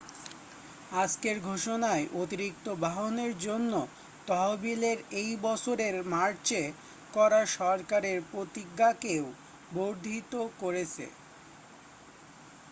[0.95, 3.73] আজকের ঘোষণায় অতিরিক্ত বাহনের জন্য
[4.27, 6.61] তহবিলের এই বছরের মার্চে
[7.13, 9.25] করা সরকারের প্রতিজ্ঞাকেও
[9.71, 11.05] বর্ধিত করেছে